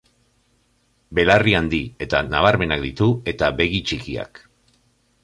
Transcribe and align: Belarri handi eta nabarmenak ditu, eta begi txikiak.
Belarri 1.19 1.53
handi 1.59 1.81
eta 2.05 2.21
nabarmenak 2.29 2.81
ditu, 2.87 3.11
eta 3.33 3.51
begi 3.61 3.83
txikiak. 3.91 4.43